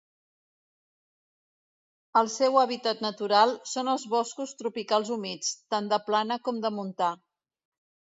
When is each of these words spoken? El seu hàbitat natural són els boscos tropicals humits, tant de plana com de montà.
El 2.21 2.29
seu 2.35 2.55
hàbitat 2.61 3.03
natural 3.05 3.53
són 3.73 3.91
els 3.93 4.05
boscos 4.13 4.55
tropicals 4.63 5.13
humits, 5.17 5.53
tant 5.75 5.91
de 5.93 6.01
plana 6.09 6.39
com 6.49 6.63
de 6.65 6.73
montà. 6.79 7.11